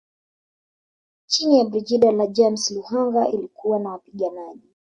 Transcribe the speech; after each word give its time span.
Chini 1.27 1.59
ya 1.59 1.65
Brigedia 1.65 2.27
James 2.27 2.71
Luhanga 2.71 3.27
ilikuwa 3.27 3.79
na 3.79 3.89
wapiganaji 3.91 4.69